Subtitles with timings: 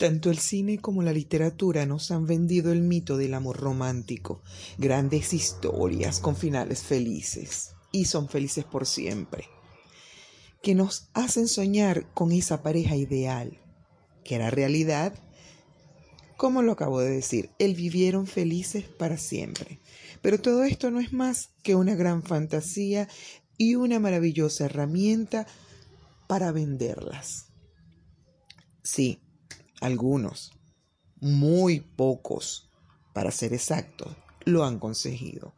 [0.00, 4.40] Tanto el cine como la literatura nos han vendido el mito del amor romántico,
[4.78, 9.44] grandes historias con finales felices, y son felices por siempre,
[10.62, 13.60] que nos hacen soñar con esa pareja ideal,
[14.24, 15.12] que era realidad,
[16.38, 19.80] como lo acabo de decir, el vivieron felices para siempre.
[20.22, 23.06] Pero todo esto no es más que una gran fantasía
[23.58, 25.46] y una maravillosa herramienta
[26.26, 27.48] para venderlas.
[28.82, 29.20] Sí,
[29.80, 30.52] algunos,
[31.20, 32.70] muy pocos,
[33.12, 34.14] para ser exactos,
[34.44, 35.54] lo han conseguido.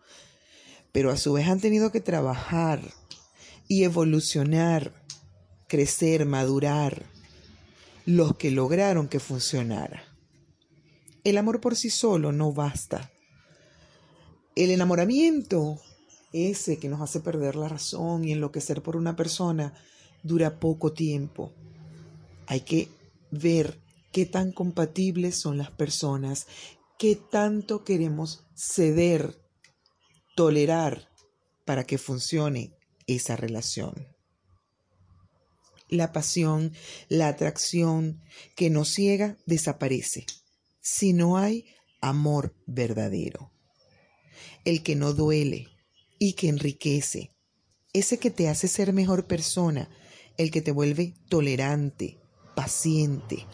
[0.92, 2.82] Pero a su vez han tenido que trabajar
[3.68, 4.92] y evolucionar,
[5.68, 7.04] crecer, madurar,
[8.04, 10.04] los que lograron que funcionara.
[11.24, 13.10] El amor por sí solo no basta.
[14.56, 15.80] El enamoramiento,
[16.32, 19.72] ese que nos hace perder la razón y enloquecer por una persona,
[20.22, 21.52] dura poco tiempo.
[22.46, 22.88] Hay que
[23.30, 23.78] ver
[24.12, 26.46] qué tan compatibles son las personas,
[26.98, 29.42] qué tanto queremos ceder,
[30.36, 31.10] tolerar
[31.64, 34.08] para que funcione esa relación.
[35.88, 36.72] La pasión,
[37.08, 38.22] la atracción
[38.54, 40.26] que nos ciega desaparece
[40.80, 41.66] si no hay
[42.00, 43.52] amor verdadero.
[44.64, 45.68] El que no duele
[46.18, 47.30] y que enriquece,
[47.92, 49.88] ese que te hace ser mejor persona,
[50.38, 52.18] el que te vuelve tolerante,
[52.54, 53.46] paciente,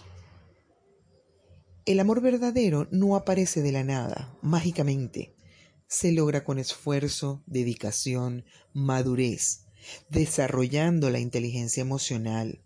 [1.89, 5.35] el amor verdadero no aparece de la nada, mágicamente.
[5.87, 8.45] Se logra con esfuerzo, dedicación,
[8.75, 9.65] madurez,
[10.11, 12.61] desarrollando la inteligencia emocional.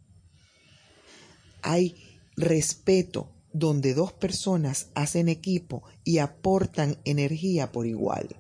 [1.63, 8.35] Hay respeto donde dos personas hacen equipo y aportan energía por igual.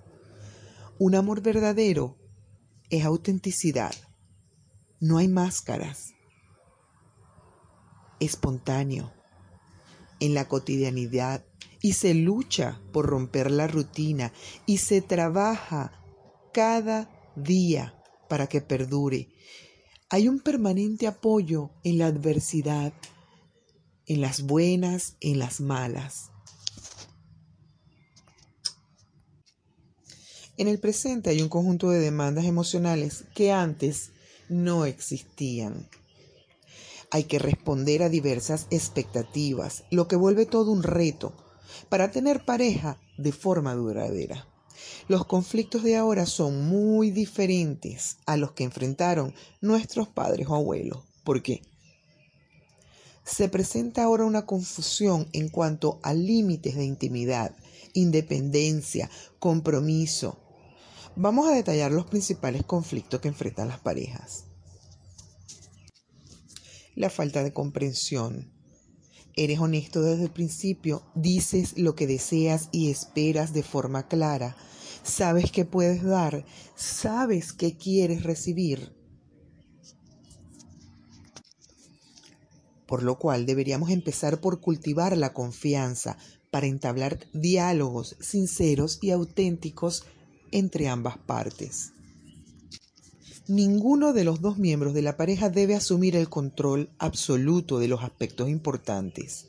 [0.99, 2.19] Un amor verdadero
[2.91, 3.95] es autenticidad.
[4.99, 6.15] No hay máscaras.
[8.19, 9.22] Espontáneo
[10.23, 11.45] en la cotidianidad
[11.81, 14.33] y se lucha por romper la rutina
[14.67, 16.01] y se trabaja
[16.52, 19.29] cada día para que perdure.
[20.11, 22.92] Hay un permanente apoyo en la adversidad,
[24.07, 26.30] en las buenas, en las malas.
[30.57, 34.13] En el presente hay un conjunto de demandas emocionales que antes
[34.48, 35.89] no existían.
[37.14, 41.34] Hay que responder a diversas expectativas, lo que vuelve todo un reto
[41.90, 44.48] para tener pareja de forma duradera.
[45.08, 51.00] Los conflictos de ahora son muy diferentes a los que enfrentaron nuestros padres o abuelos.
[51.23, 51.61] ¿Por qué?
[53.24, 57.55] Se presenta ahora una confusión en cuanto a límites de intimidad,
[57.92, 60.39] independencia, compromiso.
[61.14, 64.46] Vamos a detallar los principales conflictos que enfrentan las parejas
[66.95, 68.53] la falta de comprensión.
[69.35, 74.57] Eres honesto desde el principio, dices lo que deseas y esperas de forma clara,
[75.03, 76.45] sabes que puedes dar,
[76.77, 78.95] sabes que quieres recibir.
[82.86, 86.19] Por lo cual deberíamos empezar por cultivar la confianza
[86.51, 90.05] para entablar diálogos sinceros y auténticos
[90.51, 91.95] entre ambas partes.
[93.48, 98.05] Ninguno de los dos miembros de la pareja debe asumir el control absoluto de los
[98.05, 99.48] aspectos importantes,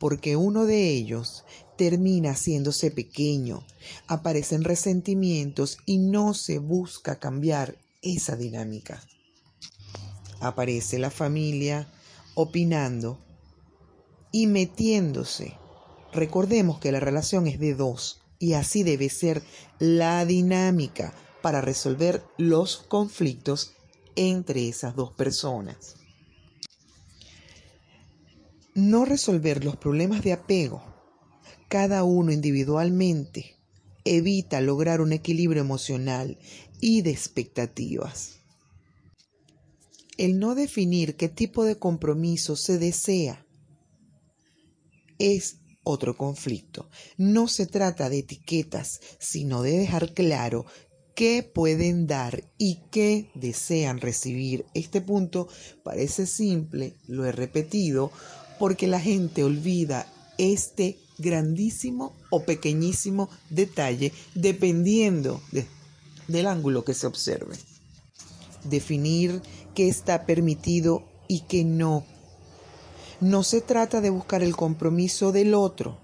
[0.00, 1.44] porque uno de ellos
[1.76, 3.62] termina haciéndose pequeño,
[4.08, 9.00] aparecen resentimientos y no se busca cambiar esa dinámica.
[10.40, 11.86] Aparece la familia
[12.34, 13.20] opinando
[14.32, 15.56] y metiéndose.
[16.12, 19.44] Recordemos que la relación es de dos y así debe ser
[19.78, 23.74] la dinámica para resolver los conflictos
[24.16, 25.96] entre esas dos personas.
[28.74, 30.82] No resolver los problemas de apego,
[31.68, 33.56] cada uno individualmente,
[34.04, 36.38] evita lograr un equilibrio emocional
[36.80, 38.38] y de expectativas.
[40.16, 43.46] El no definir qué tipo de compromiso se desea
[45.18, 46.88] es otro conflicto.
[47.16, 50.66] No se trata de etiquetas, sino de dejar claro
[51.14, 54.64] qué pueden dar y qué desean recibir.
[54.74, 55.48] Este punto
[55.82, 58.10] parece simple, lo he repetido,
[58.58, 60.06] porque la gente olvida
[60.38, 65.40] este grandísimo o pequeñísimo detalle dependiendo
[66.28, 67.56] del ángulo que se observe.
[68.64, 69.42] Definir
[69.74, 72.04] qué está permitido y qué no.
[73.20, 75.98] No se trata de buscar el compromiso del otro,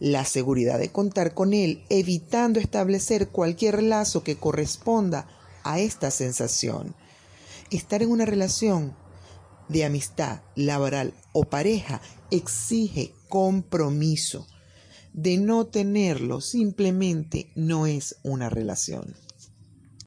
[0.00, 5.26] la seguridad de contar con él, evitando establecer cualquier lazo que corresponda
[5.62, 6.94] a esta sensación.
[7.70, 8.96] Estar en una relación
[9.68, 12.00] de amistad, laboral o pareja
[12.30, 14.46] exige compromiso.
[15.12, 19.14] De no tenerlo, simplemente no es una relación.